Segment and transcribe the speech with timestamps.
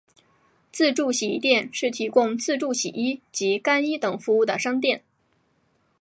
[0.71, 5.03] 自助洗衣店是提供自助洗衣及干衣等服务的商店。